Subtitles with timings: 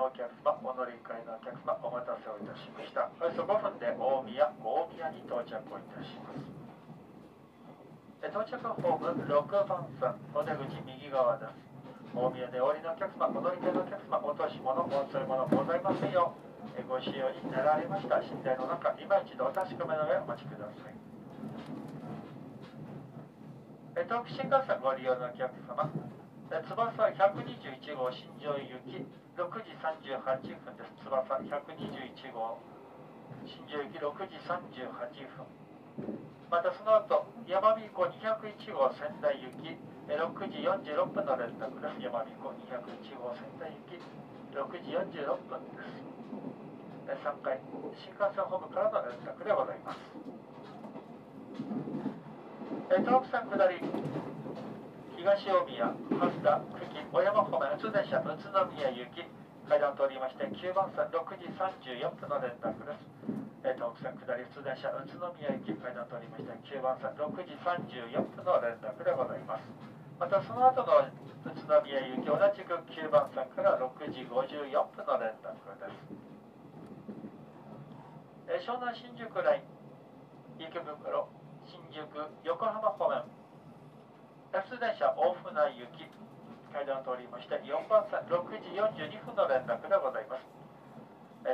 [0.00, 3.12] お客様、お乗り換えのお客様、お待たせをいたしました。
[3.20, 6.48] およそ5分で大宮、大宮に到着をいたします。
[8.24, 11.52] 到着ホーム6番さん、お出口右側です。
[12.16, 20.96] 大宮でお降りのお客様、お乗り換えのお客様、落とし物、お忘れ物ございませんよう、ご使用になられました寝台の中、今一度お確かめの上お待ちください。
[24.08, 25.84] 東北新幹線ご利用のお客様、
[26.48, 26.64] 翼
[27.12, 30.92] 121号新庄行き6時38分です。
[31.08, 32.60] 翼121号。
[33.48, 34.92] 新庄行き6時38
[35.32, 35.48] 分。
[36.50, 39.72] またその後山美湖201号仙台行き。
[40.04, 42.04] 6時46分の連絡です。
[42.04, 43.96] 山美湖201号仙台行き。
[44.52, 45.64] 6時46分
[47.08, 47.24] です。
[47.24, 47.56] 3回。
[48.04, 49.98] 新幹線本部からの連絡でございます。
[53.00, 53.80] 東北線下り。
[55.22, 55.86] 東大宮、
[56.18, 59.22] 蓮田、久喜、小山方面、宇都電車、宇都宮行き、
[59.70, 63.06] 階段通りまして、9番線6時34分の連絡です。
[63.62, 69.70] えー、東北線下り宇都電車、宇都宮行き、階段通りまして、9番線6時34分の連絡でございます。
[70.18, 74.34] またその後の宇都宮行き、同じく9番線から6時54
[74.90, 76.18] 分の連絡です。
[78.50, 79.62] えー、湘南新宿ライ
[80.58, 81.30] ン、池袋、
[81.70, 82.10] 新宿、
[82.42, 83.22] 横浜方面、
[84.52, 85.48] F 電車大船
[85.80, 86.04] 行き
[86.68, 90.44] 階段を通りまして4番線6時42分の連絡でございます。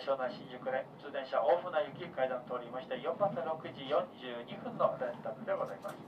[0.00, 6.00] 湘南新宿連通電車大船行き階段を通りまして4番線6時42分の連絡でございます。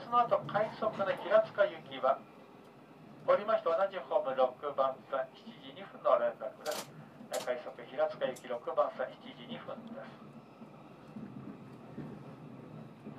[0.00, 2.16] その後快速の平塚行きは
[3.28, 6.88] 降りまして同じホーム6番線7時2分の連絡です。
[7.44, 10.32] 快速平塚行き6番線7時2分です。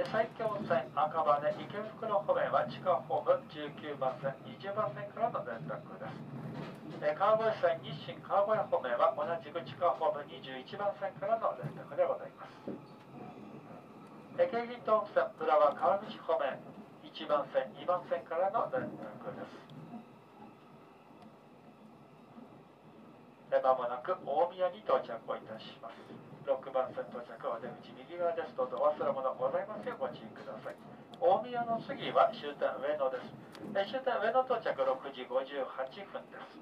[0.01, 2.30] 埼京線赤羽池袋方
[2.69, 6.41] 地下ホーム19番線20番線からの連絡です。
[7.01, 12.53] えー川越線日清川越方面は同じく地下ホーム21番線からの連絡でございます。
[14.37, 16.61] え京浜東北線浦和川口方面
[17.01, 19.61] 1番線2番線からの連絡です。
[23.61, 25.97] まもなく大宮に到着をいたします。
[26.45, 28.53] 6番線到着は出口右側です。
[28.55, 31.00] どうぞお忘れ物ございますようご注意ください。
[31.21, 33.29] 大宮の次は終点上野です。
[33.93, 34.73] 終点上野到着6
[35.13, 35.37] 時58
[36.09, 36.57] 分です。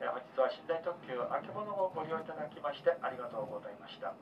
[0.00, 4.16] 本日は寝台特急あけぼのをご利用いただきましてありがとうございました。